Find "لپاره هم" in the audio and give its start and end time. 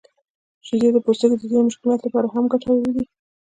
2.07-2.45